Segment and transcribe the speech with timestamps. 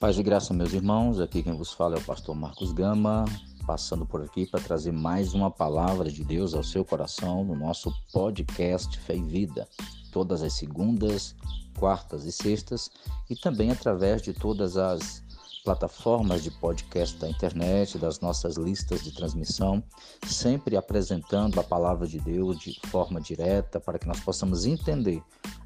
[0.00, 1.18] Paz e graça, meus irmãos.
[1.18, 3.24] Aqui quem vos fala é o pastor Marcos Gama,
[3.66, 7.92] passando por aqui para trazer mais uma palavra de Deus ao seu coração no nosso
[8.12, 9.68] podcast Fé e Vida,
[10.12, 11.34] todas as segundas,
[11.80, 12.88] quartas e sextas,
[13.28, 15.20] e também através de todas as
[15.64, 19.82] plataformas de podcast da internet, das nossas listas de transmissão,
[20.24, 25.20] sempre apresentando a palavra de Deus de forma direta para que nós possamos entender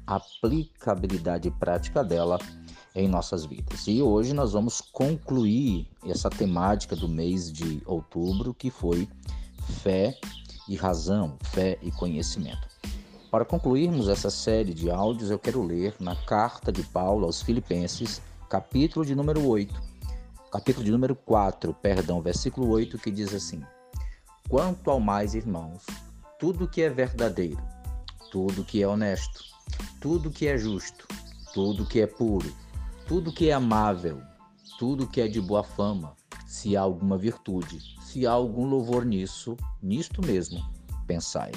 [0.07, 2.39] a aplicabilidade prática dela
[2.95, 3.87] em nossas vidas.
[3.87, 9.07] E hoje nós vamos concluir essa temática do mês de outubro, que foi
[9.81, 10.17] fé
[10.67, 12.67] e razão, fé e conhecimento.
[13.31, 18.21] Para concluirmos essa série de áudios, eu quero ler na carta de Paulo aos Filipenses,
[18.47, 19.73] capítulo de número 8,
[20.51, 23.63] capítulo de número 4, perdão, versículo 8, que diz assim:
[24.47, 25.83] Quanto ao mais, irmãos,
[26.39, 27.59] tudo que é verdadeiro,
[28.31, 29.43] tudo que é honesto,
[29.99, 31.07] tudo que é justo,
[31.55, 32.53] tudo que é puro,
[33.07, 34.21] tudo que é amável,
[34.79, 36.15] tudo que é de boa fama,
[36.47, 40.63] se há alguma virtude, se há algum louvor nisso, nisto mesmo,
[41.05, 41.51] pensai.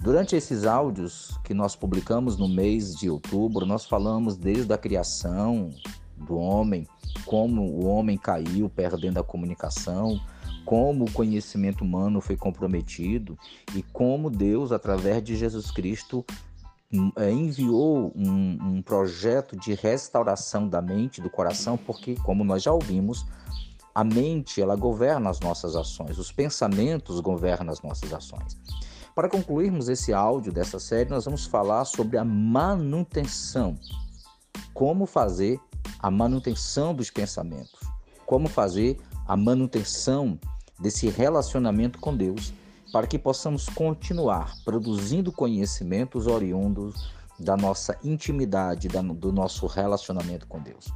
[0.00, 5.70] Durante esses áudios que nós publicamos no mês de outubro, nós falamos desde a criação
[6.16, 6.88] do homem,
[7.24, 10.20] como o homem caiu perdendo a comunicação,
[10.64, 13.38] como o conhecimento humano foi comprometido
[13.74, 16.24] e como Deus, através de Jesus Cristo,
[16.92, 23.24] enviou um, um, projeto de restauração da mente, do coração, porque, como nós já ouvimos,
[23.94, 28.58] a mente ela governa as nossas ações, os pensamentos governam as nossas ações.
[29.14, 33.74] Para concluirmos esse áudio dessa série, nós vamos falar sobre a manutenção.
[34.72, 35.60] Como fazer
[35.98, 37.80] a manutenção dos pensamentos,
[38.24, 40.38] como fazer a manutenção
[40.78, 42.52] desse relacionamento com Deus
[42.92, 50.92] para que possamos continuar produzindo conhecimentos oriundos da nossa intimidade, do nosso relacionamento com Deus.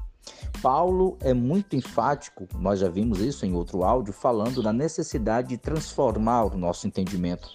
[0.61, 5.59] Paulo é muito enfático, nós já vimos isso em outro áudio, falando da necessidade de
[5.59, 7.49] transformar o nosso entendimento.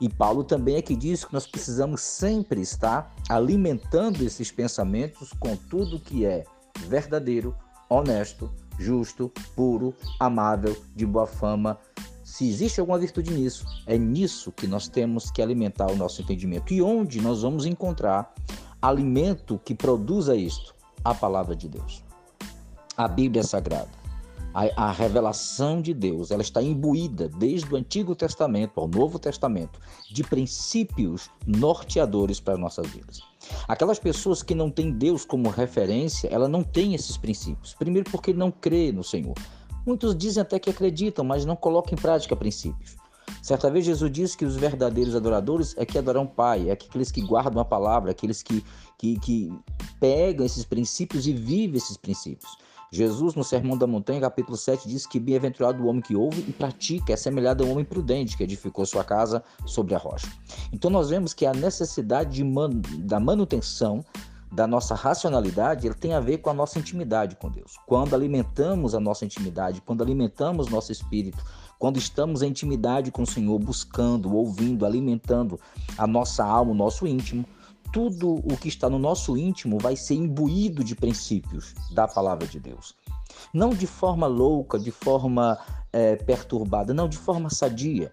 [0.00, 5.56] E Paulo também é que diz que nós precisamos sempre estar alimentando esses pensamentos com
[5.56, 6.44] tudo que é
[6.86, 7.54] verdadeiro,
[7.88, 11.78] honesto, justo, puro, amável, de boa fama,
[12.32, 16.72] se existe alguma virtude nisso, é nisso que nós temos que alimentar o nosso entendimento.
[16.72, 18.32] E onde nós vamos encontrar
[18.80, 20.74] alimento que produza isto?
[21.04, 22.02] A palavra de Deus.
[22.96, 23.90] A Bíblia Sagrada.
[24.54, 29.78] A, a, revelação de Deus, ela está imbuída desde o Antigo Testamento ao Novo Testamento
[30.10, 33.20] de princípios norteadores para as nossas vidas.
[33.68, 37.74] Aquelas pessoas que não têm Deus como referência, ela não tem esses princípios.
[37.74, 39.34] Primeiro porque não crê no Senhor.
[39.86, 42.96] Muitos dizem até que acreditam, mas não colocam em prática princípios.
[43.42, 47.10] Certa vez Jesus disse que os verdadeiros adoradores é que adoram o Pai, é aqueles
[47.10, 48.64] que guardam a palavra, aqueles que,
[48.96, 49.52] que, que
[49.98, 52.56] pegam esses princípios e vivem esses princípios.
[52.94, 56.52] Jesus, no Sermão da Montanha, capítulo 7, diz que bem-aventurado o homem que ouve e
[56.52, 60.30] pratica, é semelhante ao homem prudente que edificou sua casa sobre a rocha.
[60.70, 64.04] Então nós vemos que a necessidade man da manutenção
[64.52, 67.78] da nossa racionalidade, ele tem a ver com a nossa intimidade com Deus.
[67.86, 71.42] Quando alimentamos a nossa intimidade, quando alimentamos nosso espírito,
[71.78, 75.58] quando estamos em intimidade com o Senhor, buscando, ouvindo, alimentando
[75.96, 77.46] a nossa alma, o nosso íntimo,
[77.92, 82.60] tudo o que está no nosso íntimo vai ser imbuído de princípios da palavra de
[82.60, 82.94] Deus.
[83.54, 85.58] Não de forma louca, de forma
[85.90, 88.12] é, perturbada, não, de forma sadia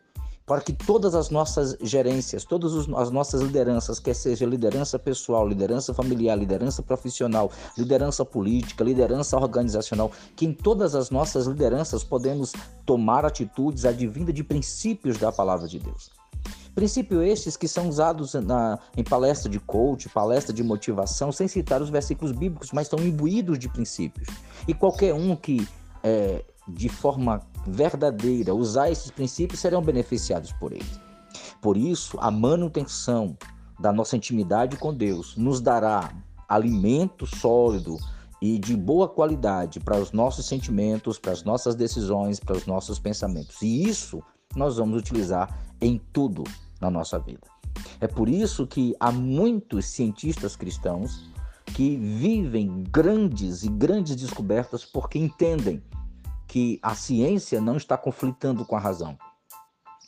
[0.49, 5.93] para que todas as nossas gerências, todas as nossas lideranças, quer seja liderança pessoal, liderança
[5.93, 12.51] familiar, liderança profissional, liderança política, liderança organizacional, que em todas as nossas lideranças podemos
[12.83, 16.09] tomar atitudes advindas de princípios da palavra de Deus.
[16.73, 21.79] Princípios estes que são usados na, em palestra de coach, palestra de motivação, sem citar
[21.79, 24.27] os versículos bíblicos, mas estão imbuídos de princípios.
[24.67, 25.67] E qualquer um que
[26.03, 26.43] é,
[26.73, 30.99] de forma verdadeira usar esses princípios serão beneficiados por eles.
[31.61, 33.37] Por isso, a manutenção
[33.79, 36.11] da nossa intimidade com Deus nos dará
[36.47, 37.97] alimento sólido
[38.41, 42.97] e de boa qualidade para os nossos sentimentos, para as nossas decisões, para os nossos
[42.97, 43.61] pensamentos.
[43.61, 44.23] E isso
[44.55, 46.43] nós vamos utilizar em tudo
[46.81, 47.47] na nossa vida.
[47.99, 51.29] É por isso que há muitos cientistas cristãos
[51.65, 55.81] que vivem grandes e grandes descobertas porque entendem
[56.49, 59.15] que a ciência não está conflitando com a razão.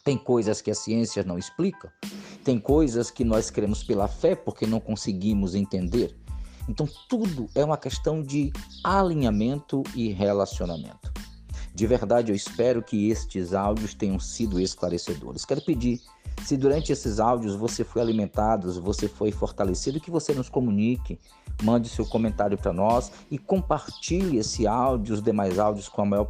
[0.04, 1.94] Tem coisas que a ciência não explica,
[2.44, 6.18] tem coisas que nós queremos pela fé porque não conseguimos entender.
[6.68, 8.52] Então, tudo é uma questão de
[8.84, 11.14] alinhamento e relacionamento.
[11.76, 15.46] De verdade, eu espero que estes áudios tenham sido esclarecedores.
[15.46, 16.02] Quero pedir,
[16.44, 21.20] se durante esses áudios você foi alimentado, você foi fortalecido, que você nos comunique,
[21.64, 26.28] mande seu comentário para nós e compartilhe esse áudio, os demais áudios com a maior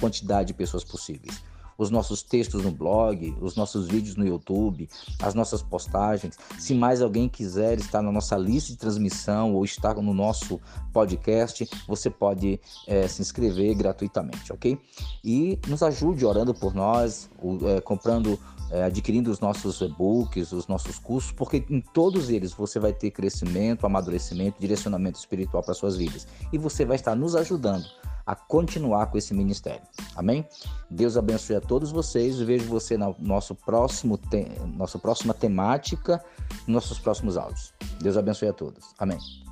[0.00, 1.42] quantidade de pessoas possíveis
[1.78, 4.88] os nossos textos no blog, os nossos vídeos no YouTube,
[5.22, 6.36] as nossas postagens.
[6.58, 10.60] Se mais alguém quiser estar na nossa lista de transmissão ou estar no nosso
[10.92, 14.76] podcast, você pode é, se inscrever gratuitamente, ok?
[15.24, 17.30] E nos ajude orando por nós,
[17.68, 18.38] é, comprando
[18.70, 23.10] é, adquirindo os nossos e-books, os nossos cursos, porque em todos eles você vai ter
[23.10, 26.26] crescimento, amadurecimento, direcionamento espiritual para suas vidas.
[26.52, 27.86] E você vai estar nos ajudando
[28.28, 29.80] a continuar com esse ministério.
[30.14, 30.46] Amém?
[30.90, 32.38] Deus abençoe a todos vocês.
[32.38, 34.46] Vejo você na nosso próximo te...
[34.76, 36.22] nossa próxima temática,
[36.66, 37.72] nossos próximos áudios.
[38.02, 38.94] Deus abençoe a todos.
[38.98, 39.47] Amém.